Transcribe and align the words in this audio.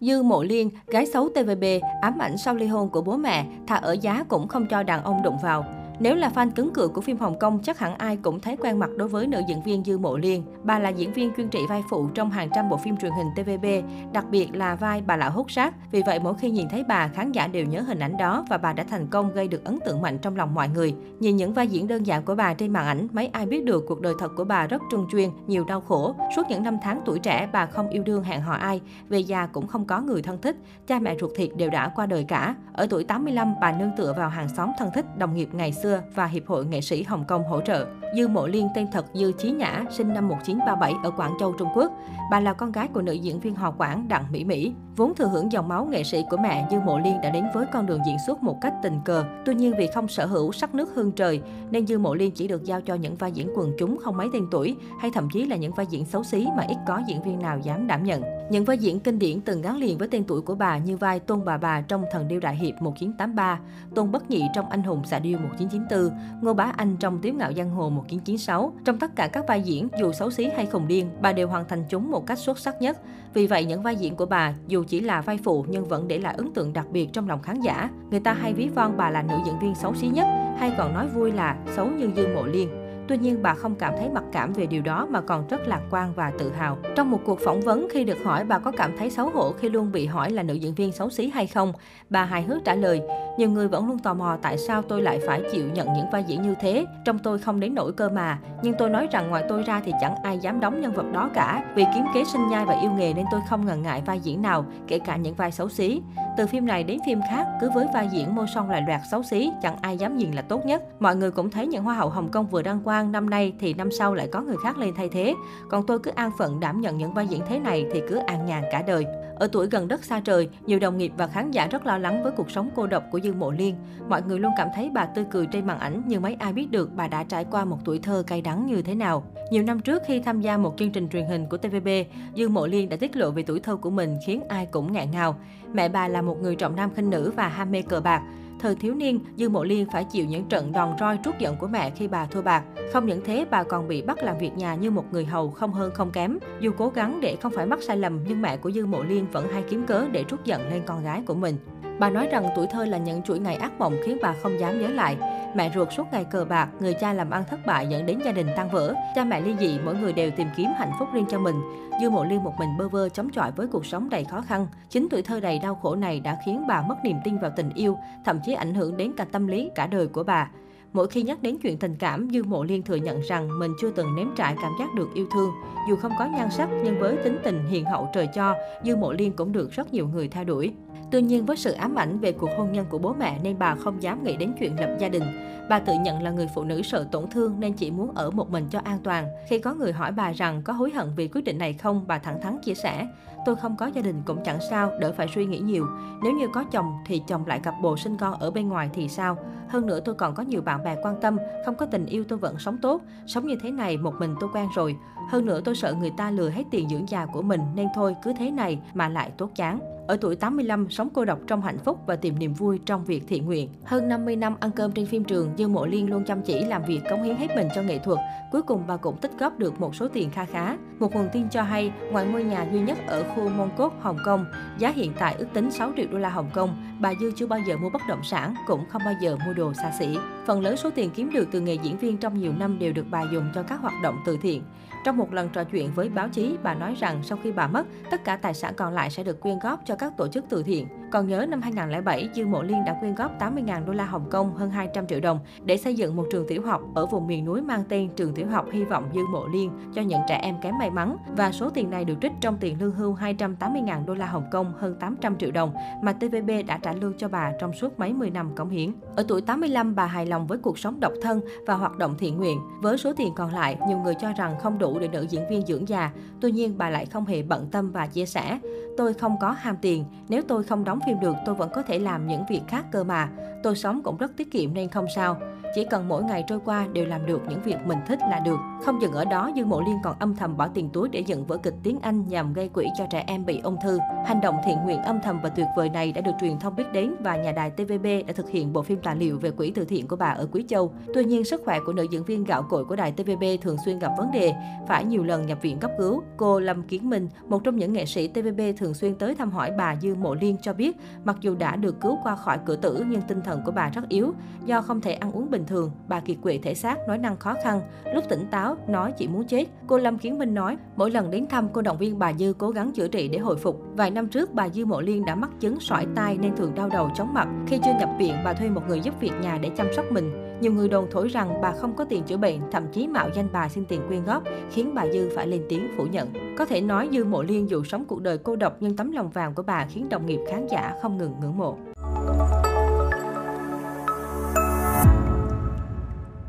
Dư 0.00 0.22
Mộ 0.22 0.42
Liên, 0.42 0.70
gái 0.86 1.06
xấu 1.06 1.28
TVB, 1.28 1.64
ám 2.00 2.18
ảnh 2.18 2.38
sau 2.38 2.54
ly 2.54 2.66
hôn 2.66 2.90
của 2.90 3.00
bố 3.00 3.16
mẹ, 3.16 3.46
thà 3.66 3.76
ở 3.76 3.92
giá 3.92 4.24
cũng 4.28 4.48
không 4.48 4.66
cho 4.66 4.82
đàn 4.82 5.04
ông 5.04 5.22
đụng 5.22 5.38
vào. 5.42 5.64
Nếu 6.00 6.14
là 6.14 6.30
fan 6.34 6.50
cứng 6.50 6.72
cựa 6.72 6.88
của 6.88 7.00
phim 7.00 7.16
Hồng 7.16 7.38
Kông, 7.38 7.58
chắc 7.62 7.78
hẳn 7.78 7.98
ai 7.98 8.16
cũng 8.16 8.40
thấy 8.40 8.56
quen 8.56 8.78
mặt 8.78 8.90
đối 8.96 9.08
với 9.08 9.26
nữ 9.26 9.40
diễn 9.48 9.62
viên 9.62 9.84
Dư 9.84 9.98
Mộ 9.98 10.16
Liên. 10.16 10.44
Bà 10.62 10.78
là 10.78 10.88
diễn 10.88 11.12
viên 11.12 11.30
chuyên 11.36 11.48
trị 11.48 11.58
vai 11.68 11.82
phụ 11.90 12.08
trong 12.14 12.30
hàng 12.30 12.48
trăm 12.54 12.68
bộ 12.68 12.76
phim 12.76 12.96
truyền 12.96 13.12
hình 13.12 13.26
TVB, 13.36 13.66
đặc 14.12 14.24
biệt 14.30 14.54
là 14.54 14.74
vai 14.74 15.02
bà 15.06 15.16
lão 15.16 15.30
hút 15.30 15.50
sát. 15.50 15.74
Vì 15.90 16.02
vậy, 16.06 16.18
mỗi 16.18 16.34
khi 16.34 16.50
nhìn 16.50 16.68
thấy 16.68 16.84
bà, 16.88 17.08
khán 17.08 17.32
giả 17.32 17.46
đều 17.46 17.64
nhớ 17.66 17.80
hình 17.80 17.98
ảnh 17.98 18.16
đó 18.16 18.44
và 18.50 18.58
bà 18.58 18.72
đã 18.72 18.84
thành 18.84 19.06
công 19.06 19.32
gây 19.32 19.48
được 19.48 19.64
ấn 19.64 19.78
tượng 19.84 20.02
mạnh 20.02 20.18
trong 20.18 20.36
lòng 20.36 20.54
mọi 20.54 20.68
người. 20.68 20.94
Nhìn 21.20 21.36
những 21.36 21.52
vai 21.52 21.66
diễn 21.66 21.86
đơn 21.86 22.06
giản 22.06 22.22
của 22.22 22.34
bà 22.34 22.54
trên 22.54 22.72
màn 22.72 22.86
ảnh, 22.86 23.08
mấy 23.12 23.26
ai 23.26 23.46
biết 23.46 23.64
được 23.64 23.84
cuộc 23.88 24.00
đời 24.00 24.14
thật 24.18 24.32
của 24.36 24.44
bà 24.44 24.66
rất 24.66 24.82
trung 24.90 25.06
chuyên, 25.12 25.30
nhiều 25.46 25.64
đau 25.64 25.80
khổ. 25.80 26.14
Suốt 26.36 26.42
những 26.48 26.62
năm 26.62 26.76
tháng 26.82 27.00
tuổi 27.04 27.18
trẻ, 27.18 27.48
bà 27.52 27.66
không 27.66 27.88
yêu 27.88 28.02
đương 28.02 28.22
hẹn 28.22 28.40
hò 28.40 28.54
ai, 28.54 28.80
về 29.08 29.18
già 29.18 29.46
cũng 29.46 29.66
không 29.66 29.84
có 29.84 30.00
người 30.00 30.22
thân 30.22 30.38
thích, 30.40 30.56
cha 30.86 30.98
mẹ 30.98 31.16
ruột 31.20 31.30
thịt 31.36 31.50
đều 31.56 31.70
đã 31.70 31.88
qua 31.88 32.06
đời 32.06 32.24
cả. 32.28 32.54
Ở 32.72 32.86
tuổi 32.90 33.04
85, 33.04 33.54
bà 33.60 33.72
nương 33.72 33.90
tựa 33.96 34.14
vào 34.16 34.28
hàng 34.28 34.48
xóm 34.48 34.70
thân 34.78 34.90
thích, 34.94 35.18
đồng 35.18 35.34
nghiệp 35.34 35.48
ngày 35.52 35.72
xưa 35.72 35.87
xưa 35.88 36.02
và 36.14 36.26
Hiệp 36.26 36.46
hội 36.46 36.66
Nghệ 36.66 36.80
sĩ 36.80 37.02
Hồng 37.02 37.24
Kông 37.28 37.44
hỗ 37.44 37.60
trợ. 37.60 37.86
Dư 38.16 38.28
Mộ 38.28 38.46
Liên 38.46 38.68
tên 38.74 38.86
thật 38.92 39.06
Dư 39.14 39.32
Chí 39.32 39.50
Nhã, 39.50 39.84
sinh 39.90 40.08
năm 40.08 40.28
1937 40.28 40.94
ở 41.02 41.10
Quảng 41.10 41.32
Châu, 41.40 41.52
Trung 41.52 41.68
Quốc. 41.74 41.92
Bà 42.30 42.40
là 42.40 42.52
con 42.52 42.72
gái 42.72 42.88
của 42.88 43.02
nữ 43.02 43.12
diễn 43.12 43.40
viên 43.40 43.54
họ 43.54 43.70
Quảng 43.70 44.08
Đặng 44.08 44.24
Mỹ 44.32 44.44
Mỹ. 44.44 44.72
Vốn 44.96 45.14
thừa 45.14 45.26
hưởng 45.26 45.52
dòng 45.52 45.68
máu 45.68 45.84
nghệ 45.84 46.04
sĩ 46.04 46.24
của 46.30 46.36
mẹ, 46.36 46.66
Dư 46.70 46.80
Mộ 46.80 46.98
Liên 46.98 47.20
đã 47.22 47.30
đến 47.30 47.44
với 47.54 47.66
con 47.72 47.86
đường 47.86 48.00
diễn 48.06 48.16
xuất 48.26 48.42
một 48.42 48.58
cách 48.60 48.74
tình 48.82 49.00
cờ. 49.04 49.24
Tuy 49.44 49.54
nhiên 49.54 49.72
vì 49.78 49.86
không 49.94 50.08
sở 50.08 50.26
hữu 50.26 50.52
sắc 50.52 50.74
nước 50.74 50.94
hương 50.94 51.12
trời, 51.12 51.40
nên 51.70 51.86
Dư 51.86 51.98
Mộ 51.98 52.14
Liên 52.14 52.30
chỉ 52.30 52.48
được 52.48 52.64
giao 52.64 52.80
cho 52.80 52.94
những 52.94 53.16
vai 53.16 53.32
diễn 53.32 53.48
quần 53.56 53.72
chúng 53.78 53.98
không 53.98 54.16
mấy 54.16 54.28
tên 54.32 54.46
tuổi, 54.50 54.76
hay 55.00 55.10
thậm 55.14 55.28
chí 55.32 55.44
là 55.44 55.56
những 55.56 55.72
vai 55.72 55.86
diễn 55.86 56.04
xấu 56.04 56.24
xí 56.24 56.48
mà 56.56 56.62
ít 56.68 56.76
có 56.86 57.02
diễn 57.06 57.22
viên 57.22 57.38
nào 57.38 57.58
dám 57.58 57.86
đảm 57.86 58.04
nhận. 58.04 58.22
Những 58.50 58.64
vai 58.64 58.78
diễn 58.78 59.00
kinh 59.00 59.18
điển 59.18 59.40
từng 59.40 59.62
gắn 59.62 59.76
liền 59.76 59.98
với 59.98 60.08
tên 60.08 60.24
tuổi 60.24 60.40
của 60.40 60.54
bà 60.54 60.78
như 60.78 60.96
vai 60.96 61.20
Tôn 61.20 61.44
Bà 61.44 61.56
Bà 61.56 61.80
trong 61.80 62.04
Thần 62.12 62.28
Điêu 62.28 62.40
Đại 62.40 62.56
Hiệp 62.56 62.82
1983, 62.82 63.60
Tôn 63.94 64.12
Bất 64.12 64.30
Nhị 64.30 64.44
trong 64.54 64.68
Anh 64.70 64.82
Hùng 64.82 65.04
Xạ 65.04 65.18
Điêu 65.18 65.38
1994, 65.78 66.42
Ngô 66.42 66.54
Bá 66.54 66.72
Anh 66.76 66.96
trong 66.96 67.18
Tiếu 67.22 67.34
Ngạo 67.34 67.52
Giang 67.52 67.70
Hồ 67.70 67.90
1996. 67.90 68.72
Trong 68.84 68.98
tất 68.98 69.16
cả 69.16 69.28
các 69.32 69.44
vai 69.48 69.62
diễn, 69.62 69.88
dù 70.00 70.12
xấu 70.12 70.30
xí 70.30 70.48
hay 70.56 70.66
khùng 70.66 70.88
điên, 70.88 71.10
bà 71.20 71.32
đều 71.32 71.48
hoàn 71.48 71.68
thành 71.68 71.84
chúng 71.88 72.10
một 72.10 72.26
cách 72.26 72.38
xuất 72.38 72.58
sắc 72.58 72.82
nhất. 72.82 72.98
Vì 73.34 73.46
vậy, 73.46 73.64
những 73.64 73.82
vai 73.82 73.96
diễn 73.96 74.16
của 74.16 74.26
bà, 74.26 74.54
dù 74.66 74.84
chỉ 74.88 75.00
là 75.00 75.20
vai 75.20 75.38
phụ 75.44 75.64
nhưng 75.68 75.84
vẫn 75.84 76.08
để 76.08 76.18
lại 76.18 76.34
ấn 76.38 76.52
tượng 76.54 76.72
đặc 76.72 76.86
biệt 76.90 77.08
trong 77.12 77.28
lòng 77.28 77.42
khán 77.42 77.60
giả. 77.60 77.90
Người 78.10 78.20
ta 78.20 78.32
hay 78.32 78.52
ví 78.52 78.68
von 78.68 78.96
bà 78.96 79.10
là 79.10 79.22
nữ 79.22 79.34
diễn 79.46 79.58
viên 79.58 79.74
xấu 79.74 79.94
xí 79.94 80.08
nhất, 80.08 80.26
hay 80.58 80.72
còn 80.78 80.94
nói 80.94 81.08
vui 81.08 81.32
là 81.32 81.56
xấu 81.76 81.86
như 81.86 82.10
Dương 82.14 82.34
Mộ 82.34 82.46
Liên. 82.46 82.77
Tuy 83.08 83.18
nhiên, 83.18 83.42
bà 83.42 83.54
không 83.54 83.74
cảm 83.74 83.94
thấy 83.98 84.08
mặc 84.08 84.24
cảm 84.32 84.52
về 84.52 84.66
điều 84.66 84.82
đó 84.82 85.06
mà 85.10 85.20
còn 85.20 85.48
rất 85.48 85.68
lạc 85.68 85.80
quan 85.90 86.12
và 86.16 86.32
tự 86.38 86.52
hào. 86.52 86.78
Trong 86.96 87.10
một 87.10 87.20
cuộc 87.24 87.40
phỏng 87.44 87.60
vấn 87.60 87.88
khi 87.90 88.04
được 88.04 88.18
hỏi 88.24 88.44
bà 88.44 88.58
có 88.58 88.70
cảm 88.70 88.96
thấy 88.98 89.10
xấu 89.10 89.30
hổ 89.30 89.52
khi 89.52 89.68
luôn 89.68 89.92
bị 89.92 90.06
hỏi 90.06 90.30
là 90.30 90.42
nữ 90.42 90.54
diễn 90.54 90.74
viên 90.74 90.92
xấu 90.92 91.10
xí 91.10 91.28
hay 91.28 91.46
không, 91.46 91.72
bà 92.10 92.24
hài 92.24 92.42
hước 92.42 92.64
trả 92.64 92.74
lời, 92.74 93.02
nhiều 93.38 93.50
người 93.50 93.68
vẫn 93.68 93.88
luôn 93.88 93.98
tò 93.98 94.14
mò 94.14 94.36
tại 94.42 94.58
sao 94.58 94.82
tôi 94.82 95.02
lại 95.02 95.20
phải 95.26 95.42
chịu 95.52 95.68
nhận 95.74 95.86
những 95.92 96.10
vai 96.12 96.24
diễn 96.24 96.42
như 96.42 96.54
thế. 96.60 96.86
Trong 97.04 97.18
tôi 97.18 97.38
không 97.38 97.60
đến 97.60 97.74
nỗi 97.74 97.92
cơ 97.92 98.08
mà, 98.08 98.38
nhưng 98.62 98.74
tôi 98.78 98.90
nói 98.90 99.08
rằng 99.10 99.30
ngoài 99.30 99.44
tôi 99.48 99.62
ra 99.62 99.80
thì 99.84 99.92
chẳng 100.00 100.14
ai 100.22 100.38
dám 100.38 100.60
đóng 100.60 100.80
nhân 100.80 100.92
vật 100.92 101.12
đó 101.12 101.30
cả. 101.34 101.64
Vì 101.74 101.84
kiếm 101.94 102.04
kế 102.14 102.24
sinh 102.24 102.48
nhai 102.48 102.64
và 102.64 102.80
yêu 102.80 102.90
nghề 102.90 103.12
nên 103.12 103.24
tôi 103.30 103.40
không 103.48 103.66
ngần 103.66 103.82
ngại 103.82 104.02
vai 104.06 104.20
diễn 104.20 104.42
nào, 104.42 104.64
kể 104.86 104.98
cả 104.98 105.16
những 105.16 105.34
vai 105.34 105.52
xấu 105.52 105.68
xí. 105.68 106.02
Từ 106.38 106.46
phim 106.46 106.66
này 106.66 106.84
đến 106.84 106.98
phim 107.06 107.20
khác, 107.30 107.46
cứ 107.60 107.70
với 107.70 107.86
vai 107.94 108.08
diễn 108.12 108.34
mô 108.34 108.46
son 108.54 108.70
lại 108.70 108.82
loạt 108.86 109.00
xấu 109.10 109.22
xí, 109.22 109.50
chẳng 109.62 109.76
ai 109.80 109.98
dám 109.98 110.16
nhìn 110.16 110.32
là 110.32 110.42
tốt 110.42 110.66
nhất. 110.66 110.82
Mọi 111.00 111.16
người 111.16 111.30
cũng 111.30 111.50
thấy 111.50 111.66
những 111.66 111.84
hoa 111.84 111.94
hậu 111.94 112.08
Hồng 112.08 112.28
Kông 112.28 112.46
vừa 112.46 112.62
đăng 112.62 112.80
quang 112.80 113.12
năm 113.12 113.30
nay 113.30 113.52
thì 113.60 113.74
năm 113.74 113.90
sau 113.98 114.14
lại 114.14 114.28
có 114.32 114.40
người 114.40 114.56
khác 114.62 114.78
lên 114.78 114.94
thay 114.96 115.08
thế. 115.08 115.34
Còn 115.68 115.86
tôi 115.86 115.98
cứ 115.98 116.10
an 116.10 116.30
phận 116.38 116.60
đảm 116.60 116.80
nhận 116.80 116.98
những 116.98 117.14
vai 117.14 117.26
diễn 117.26 117.42
thế 117.48 117.58
này 117.58 117.86
thì 117.92 118.02
cứ 118.08 118.16
an 118.16 118.46
nhàn 118.46 118.62
cả 118.72 118.82
đời. 118.86 119.06
Ở 119.38 119.48
tuổi 119.52 119.66
gần 119.66 119.88
đất 119.88 120.04
xa 120.04 120.20
trời, 120.20 120.48
nhiều 120.66 120.78
đồng 120.78 120.98
nghiệp 120.98 121.12
và 121.16 121.26
khán 121.26 121.50
giả 121.50 121.66
rất 121.66 121.86
lo 121.86 121.98
lắng 121.98 122.22
với 122.22 122.32
cuộc 122.32 122.50
sống 122.50 122.70
cô 122.74 122.86
độc 122.86 123.04
của 123.12 123.18
Dương 123.18 123.38
Mộ 123.38 123.50
Liên. 123.50 123.74
Mọi 124.08 124.22
người 124.22 124.38
luôn 124.38 124.52
cảm 124.56 124.68
thấy 124.74 124.90
bà 124.94 125.06
tươi 125.06 125.24
cười 125.30 125.46
trên 125.46 125.66
màn 125.66 125.78
ảnh 125.78 126.02
nhưng 126.06 126.22
mấy 126.22 126.34
ai 126.34 126.52
biết 126.52 126.70
được 126.70 126.90
bà 126.96 127.08
đã 127.08 127.24
trải 127.24 127.44
qua 127.44 127.64
một 127.64 127.78
tuổi 127.84 127.98
thơ 127.98 128.22
cay 128.26 128.42
đắng 128.42 128.66
như 128.66 128.82
thế 128.82 128.94
nào. 128.94 129.24
Nhiều 129.50 129.62
năm 129.62 129.80
trước 129.80 130.02
khi 130.06 130.20
tham 130.20 130.40
gia 130.40 130.56
một 130.56 130.74
chương 130.78 130.90
trình 130.90 131.08
truyền 131.08 131.24
hình 131.26 131.46
của 131.46 131.56
TVB, 131.56 131.88
Dương 132.34 132.54
Mộ 132.54 132.66
Liên 132.66 132.88
đã 132.88 132.96
tiết 132.96 133.16
lộ 133.16 133.30
về 133.30 133.42
tuổi 133.42 133.60
thơ 133.60 133.76
của 133.76 133.90
mình 133.90 134.16
khiến 134.26 134.42
ai 134.48 134.66
cũng 134.66 134.92
ngạn 134.92 135.10
ngào. 135.10 135.36
Mẹ 135.72 135.88
bà 135.88 136.08
là 136.08 136.22
một 136.22 136.42
người 136.42 136.56
trọng 136.56 136.76
nam 136.76 136.90
khinh 136.94 137.10
nữ 137.10 137.32
và 137.36 137.48
ham 137.48 137.70
mê 137.70 137.82
cờ 137.82 138.00
bạc. 138.00 138.22
Thời 138.60 138.74
thiếu 138.74 138.94
niên, 138.94 139.20
Dương 139.36 139.52
Mộ 139.52 139.64
Liên 139.64 139.86
phải 139.92 140.04
chịu 140.04 140.26
những 140.26 140.44
trận 140.44 140.72
đòn 140.72 140.88
roi 141.00 141.18
trút 141.24 141.38
giận 141.38 141.56
của 141.56 141.66
mẹ 141.66 141.90
khi 141.90 142.08
bà 142.08 142.26
thua 142.26 142.42
bạc. 142.42 142.64
Không 142.92 143.06
những 143.06 143.24
thế, 143.24 143.44
bà 143.50 143.62
còn 143.62 143.88
bị 143.88 144.02
bắt 144.02 144.18
làm 144.22 144.38
việc 144.38 144.56
nhà 144.56 144.74
như 144.74 144.90
một 144.90 145.04
người 145.12 145.24
hầu 145.24 145.50
không 145.50 145.72
hơn 145.72 145.90
không 145.94 146.10
kém. 146.10 146.38
Dù 146.60 146.72
cố 146.78 146.88
gắng 146.88 147.20
để 147.20 147.36
không 147.42 147.52
phải 147.56 147.66
mắc 147.66 147.82
sai 147.82 147.96
lầm, 147.96 148.24
nhưng 148.28 148.42
mẹ 148.42 148.56
của 148.56 148.68
Dương 148.68 148.90
Mộ 148.90 149.02
Liên 149.02 149.26
vẫn 149.32 149.48
hay 149.52 149.62
kiếm 149.70 149.86
cớ 149.86 150.04
để 150.12 150.24
trút 150.28 150.44
giận 150.44 150.70
lên 150.70 150.82
con 150.86 151.04
gái 151.04 151.22
của 151.26 151.34
mình. 151.34 151.56
Bà 151.98 152.10
nói 152.10 152.28
rằng 152.30 152.46
tuổi 152.56 152.66
thơ 152.70 152.84
là 152.84 152.98
những 152.98 153.22
chuỗi 153.22 153.38
ngày 153.38 153.56
ác 153.56 153.78
mộng 153.78 153.96
khiến 154.04 154.18
bà 154.22 154.34
không 154.42 154.60
dám 154.60 154.80
nhớ 154.80 154.88
lại. 154.88 155.16
Mẹ 155.58 155.70
ruột 155.74 155.88
suốt 155.92 156.04
ngày 156.12 156.24
cờ 156.24 156.44
bạc, 156.44 156.68
người 156.80 156.94
cha 156.94 157.12
làm 157.12 157.30
ăn 157.30 157.44
thất 157.50 157.66
bại 157.66 157.86
dẫn 157.86 158.06
đến 158.06 158.18
gia 158.24 158.32
đình 158.32 158.46
tan 158.56 158.68
vỡ. 158.70 158.94
Cha 159.14 159.24
mẹ 159.24 159.40
ly 159.40 159.54
dị, 159.60 159.78
mỗi 159.84 159.94
người 159.94 160.12
đều 160.12 160.30
tìm 160.30 160.48
kiếm 160.56 160.68
hạnh 160.76 160.90
phúc 160.98 161.08
riêng 161.14 161.24
cho 161.28 161.38
mình. 161.38 161.56
Dư 162.00 162.10
Mộ 162.10 162.24
Liên 162.24 162.44
một 162.44 162.52
mình 162.58 162.68
bơ 162.78 162.88
vơ 162.88 163.08
chống 163.08 163.30
chọi 163.30 163.52
với 163.52 163.66
cuộc 163.66 163.86
sống 163.86 164.10
đầy 164.10 164.24
khó 164.24 164.40
khăn. 164.40 164.66
Chính 164.90 165.08
tuổi 165.10 165.22
thơ 165.22 165.40
đầy 165.40 165.58
đau 165.58 165.74
khổ 165.74 165.94
này 165.94 166.20
đã 166.20 166.38
khiến 166.44 166.64
bà 166.68 166.82
mất 166.82 166.94
niềm 167.04 167.16
tin 167.24 167.38
vào 167.38 167.50
tình 167.56 167.70
yêu, 167.74 167.98
thậm 168.24 168.38
chí 168.44 168.52
ảnh 168.52 168.74
hưởng 168.74 168.96
đến 168.96 169.12
cả 169.16 169.24
tâm 169.32 169.46
lý 169.46 169.70
cả 169.74 169.86
đời 169.86 170.06
của 170.06 170.24
bà. 170.24 170.50
Mỗi 170.92 171.06
khi 171.08 171.22
nhắc 171.22 171.42
đến 171.42 171.56
chuyện 171.62 171.78
tình 171.78 171.96
cảm, 171.98 172.28
Dương 172.28 172.50
Mộ 172.50 172.64
Liên 172.64 172.82
thừa 172.82 172.96
nhận 172.96 173.20
rằng 173.20 173.58
mình 173.58 173.72
chưa 173.80 173.90
từng 173.90 174.16
nếm 174.16 174.26
trải 174.36 174.54
cảm 174.62 174.72
giác 174.78 174.94
được 174.94 175.08
yêu 175.14 175.26
thương. 175.32 175.50
Dù 175.88 175.96
không 175.96 176.12
có 176.18 176.24
nhan 176.24 176.50
sắc, 176.50 176.68
nhưng 176.84 176.98
với 176.98 177.16
tính 177.24 177.38
tình 177.44 177.66
hiền 177.68 177.84
hậu 177.84 178.08
trời 178.14 178.26
cho, 178.34 178.54
Dương 178.82 179.00
Mộ 179.00 179.12
Liên 179.12 179.32
cũng 179.32 179.52
được 179.52 179.72
rất 179.72 179.92
nhiều 179.92 180.08
người 180.08 180.28
theo 180.28 180.44
đuổi. 180.44 180.72
Tuy 181.10 181.22
nhiên 181.22 181.46
với 181.46 181.56
sự 181.56 181.72
ám 181.72 181.94
ảnh 181.94 182.18
về 182.18 182.32
cuộc 182.32 182.50
hôn 182.58 182.72
nhân 182.72 182.86
của 182.88 182.98
bố 182.98 183.14
mẹ 183.18 183.38
nên 183.42 183.58
bà 183.58 183.74
không 183.74 184.02
dám 184.02 184.24
nghĩ 184.24 184.36
đến 184.36 184.52
chuyện 184.60 184.80
lập 184.80 184.96
gia 184.98 185.08
đình. 185.08 185.22
Bà 185.68 185.78
tự 185.78 185.94
nhận 185.94 186.22
là 186.22 186.30
người 186.30 186.46
phụ 186.54 186.64
nữ 186.64 186.82
sợ 186.82 187.06
tổn 187.10 187.30
thương 187.30 187.60
nên 187.60 187.72
chỉ 187.72 187.90
muốn 187.90 188.14
ở 188.14 188.30
một 188.30 188.50
mình 188.50 188.66
cho 188.70 188.80
an 188.84 188.98
toàn. 189.02 189.28
Khi 189.48 189.58
có 189.58 189.74
người 189.74 189.92
hỏi 189.92 190.12
bà 190.12 190.32
rằng 190.32 190.62
có 190.62 190.72
hối 190.72 190.90
hận 190.90 191.10
vì 191.16 191.28
quyết 191.28 191.44
định 191.44 191.58
này 191.58 191.72
không, 191.72 192.04
bà 192.06 192.18
thẳng 192.18 192.40
thắn 192.42 192.58
chia 192.58 192.74
sẻ. 192.74 193.08
Tôi 193.46 193.56
không 193.56 193.76
có 193.76 193.86
gia 193.86 194.02
đình 194.02 194.22
cũng 194.24 194.44
chẳng 194.44 194.58
sao, 194.70 194.92
đỡ 195.00 195.12
phải 195.16 195.26
suy 195.34 195.46
nghĩ 195.46 195.58
nhiều. 195.58 195.86
Nếu 196.22 196.32
như 196.32 196.46
có 196.54 196.64
chồng 196.72 196.92
thì 197.06 197.22
chồng 197.26 197.46
lại 197.46 197.60
gặp 197.64 197.74
bồ 197.82 197.96
sinh 197.96 198.16
con 198.16 198.40
ở 198.40 198.50
bên 198.50 198.68
ngoài 198.68 198.90
thì 198.92 199.08
sao? 199.08 199.36
Hơn 199.68 199.86
nữa 199.86 200.00
tôi 200.00 200.14
còn 200.14 200.34
có 200.34 200.42
nhiều 200.42 200.62
bạn 200.62 200.84
bè 200.84 200.96
quan 201.02 201.20
tâm, 201.20 201.38
không 201.66 201.74
có 201.74 201.86
tình 201.86 202.06
yêu 202.06 202.24
tôi 202.28 202.38
vẫn 202.38 202.58
sống 202.58 202.78
tốt. 202.82 203.02
Sống 203.26 203.46
như 203.46 203.56
thế 203.62 203.70
này 203.70 203.96
một 203.96 204.14
mình 204.18 204.34
tôi 204.40 204.50
quen 204.54 204.68
rồi. 204.74 204.96
Hơn 205.30 205.46
nữa 205.46 205.60
tôi 205.64 205.76
sợ 205.76 205.94
người 205.94 206.12
ta 206.16 206.30
lừa 206.30 206.48
hết 206.48 206.64
tiền 206.70 206.88
dưỡng 206.88 207.08
già 207.08 207.26
của 207.26 207.42
mình 207.42 207.60
nên 207.74 207.88
thôi 207.94 208.16
cứ 208.22 208.32
thế 208.38 208.50
này 208.50 208.78
mà 208.94 209.08
lại 209.08 209.30
tốt 209.38 209.50
chán. 209.54 209.97
Ở 210.08 210.16
tuổi 210.20 210.36
85, 210.36 210.90
sống 210.90 211.08
cô 211.14 211.24
độc 211.24 211.38
trong 211.46 211.62
hạnh 211.62 211.78
phúc 211.78 211.98
và 212.06 212.16
tìm 212.16 212.38
niềm 212.38 212.54
vui 212.54 212.80
trong 212.86 213.04
việc 213.04 213.24
thiện 213.28 213.46
nguyện. 213.46 213.68
Hơn 213.84 214.08
50 214.08 214.36
năm 214.36 214.56
ăn 214.60 214.70
cơm 214.70 214.92
trên 214.92 215.06
phim 215.06 215.24
trường, 215.24 215.52
Dương 215.56 215.72
Mộ 215.72 215.86
Liên 215.86 216.10
luôn 216.10 216.24
chăm 216.24 216.42
chỉ 216.42 216.64
làm 216.64 216.82
việc 216.88 217.00
cống 217.10 217.22
hiến 217.22 217.36
hết 217.36 217.48
mình 217.56 217.68
cho 217.74 217.82
nghệ 217.82 217.98
thuật. 217.98 218.18
Cuối 218.52 218.62
cùng 218.62 218.82
bà 218.86 218.96
cũng 218.96 219.16
tích 219.16 219.30
góp 219.38 219.58
được 219.58 219.80
một 219.80 219.94
số 219.94 220.08
tiền 220.08 220.30
kha 220.30 220.44
khá. 220.44 220.76
Một 220.98 221.14
nguồn 221.14 221.28
tin 221.32 221.48
cho 221.48 221.62
hay, 221.62 221.92
ngoài 222.10 222.26
ngôi 222.26 222.44
nhà 222.44 222.68
duy 222.72 222.80
nhất 222.80 222.98
ở 223.06 223.24
khu 223.34 223.48
Mông 223.48 223.70
Cốt, 223.76 223.92
Hồng 224.00 224.18
Kông, 224.24 224.44
giá 224.78 224.90
hiện 224.90 225.12
tại 225.18 225.34
ước 225.38 225.46
tính 225.54 225.70
6 225.70 225.92
triệu 225.96 226.06
đô 226.10 226.18
la 226.18 226.28
Hồng 226.28 226.50
Kông, 226.54 226.76
bà 227.00 227.14
Dư 227.20 227.32
chưa 227.36 227.46
bao 227.46 227.58
giờ 227.58 227.76
mua 227.76 227.90
bất 227.90 228.02
động 228.08 228.24
sản, 228.24 228.54
cũng 228.66 228.84
không 228.88 229.02
bao 229.04 229.14
giờ 229.20 229.36
mua 229.46 229.52
đồ 229.52 229.72
xa 229.74 229.92
xỉ. 229.98 230.18
Phần 230.46 230.60
lớn 230.60 230.76
số 230.76 230.90
tiền 230.90 231.10
kiếm 231.10 231.30
được 231.32 231.48
từ 231.52 231.60
nghề 231.60 231.74
diễn 231.74 231.98
viên 231.98 232.16
trong 232.16 232.38
nhiều 232.38 232.52
năm 232.58 232.78
đều 232.78 232.92
được 232.92 233.06
bà 233.10 233.22
dùng 233.22 233.50
cho 233.54 233.62
các 233.62 233.80
hoạt 233.80 233.94
động 234.02 234.18
từ 234.26 234.38
thiện. 234.42 234.62
Trong 235.04 235.16
một 235.16 235.32
lần 235.32 235.48
trò 235.48 235.64
chuyện 235.64 235.90
với 235.94 236.08
báo 236.08 236.28
chí, 236.28 236.56
bà 236.62 236.74
nói 236.74 236.94
rằng 237.00 237.20
sau 237.22 237.38
khi 237.42 237.52
bà 237.52 237.66
mất, 237.66 237.86
tất 238.10 238.24
cả 238.24 238.36
tài 238.36 238.54
sản 238.54 238.74
còn 238.76 238.94
lại 238.94 239.10
sẽ 239.10 239.22
được 239.22 239.40
quyên 239.40 239.58
góp 239.58 239.80
cho 239.86 239.96
các 239.96 240.16
tổ 240.16 240.28
chức 240.28 240.44
từ 240.48 240.62
thiện. 240.62 240.88
Còn 241.10 241.28
nhớ 241.28 241.46
năm 241.48 241.62
2007, 241.62 242.28
Dương 242.34 242.50
Mộ 242.50 242.62
Liên 242.62 242.84
đã 242.84 242.96
quyên 243.00 243.14
góp 243.14 243.38
80.000 243.38 243.84
đô 243.86 243.92
la 243.92 244.04
Hồng 244.04 244.30
Kông, 244.30 244.54
hơn 244.54 244.70
200 244.70 245.06
triệu 245.06 245.20
đồng 245.20 245.38
để 245.64 245.76
xây 245.76 245.94
dựng 245.94 246.16
một 246.16 246.26
trường 246.32 246.48
tiểu 246.48 246.62
học 246.62 246.82
ở 246.94 247.06
vùng 247.06 247.26
miền 247.26 247.44
núi 247.44 247.62
mang 247.62 247.82
tên 247.88 248.08
Trường 248.16 248.34
Tiểu 248.34 248.46
học 248.46 248.66
Hy 248.72 248.84
vọng 248.84 249.10
Dương 249.12 249.32
Mộ 249.32 249.46
Liên 249.46 249.70
cho 249.94 250.02
những 250.02 250.20
trẻ 250.28 250.40
em 250.42 250.54
kém 250.62 250.78
may 250.78 250.90
mắn. 250.90 251.16
Và 251.36 251.52
số 251.52 251.70
tiền 251.70 251.90
này 251.90 252.04
được 252.04 252.14
trích 252.22 252.32
trong 252.40 252.56
tiền 252.60 252.76
lương 252.80 252.94
hưu 252.94 253.14
280.000 253.14 254.06
đô 254.06 254.14
la 254.14 254.26
Hồng 254.26 254.44
Kông, 254.50 254.72
hơn 254.78 254.96
800 255.00 255.38
triệu 255.38 255.50
đồng 255.50 255.72
mà 256.02 256.12
TVB 256.12 256.50
đã 256.66 256.78
trả 256.82 256.92
lương 256.92 257.18
cho 257.18 257.28
bà 257.28 257.52
trong 257.60 257.72
suốt 257.72 257.98
mấy 257.98 258.12
mươi 258.12 258.30
năm 258.30 258.54
cống 258.56 258.70
hiến. 258.70 258.92
Ở 259.16 259.24
tuổi 259.28 259.40
85, 259.40 259.94
bà 259.94 260.06
hài 260.06 260.26
lòng 260.26 260.46
với 260.46 260.58
cuộc 260.58 260.78
sống 260.78 261.00
độc 261.00 261.12
thân 261.22 261.40
và 261.66 261.74
hoạt 261.74 261.96
động 261.98 262.14
thiện 262.18 262.36
nguyện. 262.36 262.60
Với 262.82 262.98
số 262.98 263.12
tiền 263.16 263.32
còn 263.36 263.54
lại, 263.54 263.78
nhiều 263.88 263.98
người 263.98 264.14
cho 264.14 264.32
rằng 264.32 264.58
không 264.58 264.78
đủ 264.78 264.98
để 264.98 265.08
nữ 265.08 265.26
diễn 265.30 265.48
viên 265.50 265.66
dưỡng 265.66 265.88
già. 265.88 266.10
Tuy 266.40 266.52
nhiên, 266.52 266.78
bà 266.78 266.90
lại 266.90 267.06
không 267.06 267.26
hề 267.26 267.42
bận 267.42 267.68
tâm 267.70 267.90
và 267.90 268.06
chia 268.06 268.26
sẻ. 268.26 268.58
Tôi 268.96 269.14
không 269.14 269.36
có 269.40 269.50
ham 269.50 269.76
tiền, 269.82 270.04
nếu 270.28 270.42
tôi 270.42 270.62
không 270.62 270.84
đóng 270.84 270.97
phim 271.06 271.20
được, 271.20 271.34
tôi 271.46 271.54
vẫn 271.54 271.70
có 271.74 271.82
thể 271.82 271.98
làm 271.98 272.26
những 272.26 272.44
việc 272.48 272.62
khác 272.68 272.84
cơ 272.92 273.04
mà. 273.04 273.28
Tôi 273.62 273.76
sống 273.76 274.02
cũng 274.02 274.16
rất 274.16 274.30
tiết 274.36 274.50
kiệm 274.50 274.74
nên 274.74 274.88
không 274.88 275.06
sao 275.14 275.40
chỉ 275.74 275.84
cần 275.84 276.08
mỗi 276.08 276.24
ngày 276.24 276.44
trôi 276.48 276.60
qua 276.64 276.86
đều 276.92 277.06
làm 277.06 277.26
được 277.26 277.40
những 277.48 277.62
việc 277.62 277.76
mình 277.86 277.98
thích 278.06 278.18
là 278.30 278.40
được. 278.44 278.56
Không 278.84 279.02
dừng 279.02 279.12
ở 279.12 279.24
đó, 279.24 279.50
Dương 279.54 279.68
Mộ 279.68 279.80
Liên 279.80 279.96
còn 280.04 280.16
âm 280.18 280.36
thầm 280.36 280.56
bỏ 280.56 280.68
tiền 280.68 280.90
túi 280.90 281.08
để 281.08 281.20
dựng 281.20 281.44
vở 281.44 281.56
kịch 281.56 281.74
tiếng 281.82 281.98
Anh 282.02 282.28
nhằm 282.28 282.52
gây 282.52 282.68
quỹ 282.68 282.86
cho 282.98 283.06
trẻ 283.10 283.24
em 283.26 283.46
bị 283.46 283.60
ung 283.62 283.76
thư. 283.82 283.98
Hành 284.26 284.40
động 284.40 284.56
thiện 284.64 284.78
nguyện 284.84 285.02
âm 285.02 285.20
thầm 285.20 285.40
và 285.42 285.48
tuyệt 285.48 285.66
vời 285.76 285.90
này 285.90 286.12
đã 286.12 286.20
được 286.20 286.32
truyền 286.40 286.58
thông 286.58 286.76
biết 286.76 286.92
đến 286.92 287.14
và 287.20 287.36
nhà 287.36 287.52
đài 287.52 287.70
TVB 287.70 288.06
đã 288.26 288.32
thực 288.34 288.50
hiện 288.50 288.72
bộ 288.72 288.82
phim 288.82 288.98
tài 289.02 289.16
liệu 289.16 289.38
về 289.38 289.50
quỹ 289.50 289.70
từ 289.70 289.84
thiện 289.84 290.08
của 290.08 290.16
bà 290.16 290.26
ở 290.26 290.48
Quý 290.52 290.64
Châu. 290.68 290.92
Tuy 291.14 291.24
nhiên, 291.24 291.44
sức 291.44 291.62
khỏe 291.64 291.80
của 291.86 291.92
nữ 291.92 292.06
diễn 292.10 292.24
viên 292.24 292.44
gạo 292.44 292.62
cội 292.62 292.84
của 292.84 292.96
đài 292.96 293.12
TVB 293.12 293.44
thường 293.62 293.76
xuyên 293.84 293.98
gặp 293.98 294.12
vấn 294.18 294.30
đề, 294.30 294.54
phải 294.88 295.04
nhiều 295.04 295.24
lần 295.24 295.46
nhập 295.46 295.58
viện 295.62 295.78
cấp 295.78 295.90
cứu. 295.98 296.22
Cô 296.36 296.60
Lâm 296.60 296.82
Kiến 296.82 297.10
Minh, 297.10 297.28
một 297.46 297.64
trong 297.64 297.76
những 297.76 297.92
nghệ 297.92 298.06
sĩ 298.06 298.28
TVB 298.28 298.60
thường 298.78 298.94
xuyên 298.94 299.14
tới 299.14 299.34
thăm 299.34 299.50
hỏi 299.50 299.70
bà 299.78 299.92
Dương 299.92 300.22
Mộ 300.22 300.34
Liên 300.34 300.56
cho 300.62 300.72
biết, 300.72 300.96
mặc 301.24 301.36
dù 301.40 301.54
đã 301.54 301.76
được 301.76 302.00
cứu 302.00 302.18
qua 302.22 302.36
khỏi 302.36 302.58
cửa 302.66 302.76
tử 302.76 303.04
nhưng 303.08 303.22
tinh 303.22 303.40
thần 303.44 303.60
của 303.64 303.72
bà 303.72 303.88
rất 303.88 304.08
yếu. 304.08 304.32
Do 304.64 304.82
không 304.82 305.00
thể 305.00 305.12
ăn 305.12 305.32
uống 305.32 305.50
bình 305.50 305.57
bình 305.58 305.66
thường, 305.66 305.90
bà 306.08 306.20
kiệt 306.20 306.36
quệ 306.42 306.58
thể 306.58 306.74
xác, 306.74 307.08
nói 307.08 307.18
năng 307.18 307.36
khó 307.36 307.54
khăn. 307.64 307.80
Lúc 308.14 308.24
tỉnh 308.28 308.46
táo, 308.50 308.76
nói 308.88 309.12
chỉ 309.18 309.28
muốn 309.28 309.44
chết. 309.44 309.64
Cô 309.86 309.98
Lâm 309.98 310.18
Kiến 310.18 310.38
Minh 310.38 310.54
nói, 310.54 310.76
mỗi 310.96 311.10
lần 311.10 311.30
đến 311.30 311.46
thăm 311.48 311.68
cô 311.72 311.82
động 311.82 311.98
viên 311.98 312.18
bà 312.18 312.32
Dư 312.32 312.52
cố 312.58 312.70
gắng 312.70 312.92
chữa 312.92 313.08
trị 313.08 313.28
để 313.28 313.38
hồi 313.38 313.56
phục. 313.56 313.82
Vài 313.96 314.10
năm 314.10 314.28
trước, 314.28 314.54
bà 314.54 314.68
Dư 314.68 314.84
Mộ 314.84 315.00
Liên 315.00 315.24
đã 315.24 315.34
mắc 315.34 315.50
chứng 315.60 315.80
sỏi 315.80 316.06
tai 316.14 316.38
nên 316.38 316.56
thường 316.56 316.74
đau 316.74 316.88
đầu 316.88 317.10
chóng 317.14 317.34
mặt. 317.34 317.48
Khi 317.66 317.78
chưa 317.84 317.92
nhập 317.98 318.08
viện, 318.18 318.34
bà 318.44 318.52
thuê 318.52 318.68
một 318.68 318.82
người 318.88 319.00
giúp 319.00 319.14
việc 319.20 319.32
nhà 319.42 319.58
để 319.62 319.70
chăm 319.76 319.86
sóc 319.96 320.04
mình. 320.10 320.58
Nhiều 320.60 320.72
người 320.72 320.88
đồn 320.88 321.06
thổi 321.10 321.28
rằng 321.28 321.60
bà 321.62 321.72
không 321.72 321.96
có 321.96 322.04
tiền 322.04 322.22
chữa 322.22 322.36
bệnh, 322.36 322.60
thậm 322.72 322.82
chí 322.92 323.06
mạo 323.06 323.28
danh 323.34 323.48
bà 323.52 323.68
xin 323.68 323.84
tiền 323.84 324.00
quyên 324.08 324.24
góp, 324.24 324.42
khiến 324.70 324.94
bà 324.94 325.06
Dư 325.12 325.30
phải 325.36 325.46
lên 325.46 325.62
tiếng 325.68 325.88
phủ 325.96 326.06
nhận. 326.06 326.28
Có 326.58 326.64
thể 326.64 326.80
nói 326.80 327.08
Dư 327.12 327.24
Mộ 327.24 327.42
Liên 327.42 327.70
dù 327.70 327.84
sống 327.84 328.04
cuộc 328.04 328.22
đời 328.22 328.38
cô 328.38 328.56
độc 328.56 328.76
nhưng 328.80 328.96
tấm 328.96 329.12
lòng 329.12 329.30
vàng 329.30 329.54
của 329.54 329.62
bà 329.62 329.86
khiến 329.86 330.08
đồng 330.08 330.26
nghiệp 330.26 330.40
khán 330.48 330.66
giả 330.66 330.94
không 331.02 331.18
ngừng 331.18 331.34
ngưỡng 331.40 331.58
mộ. 331.58 331.78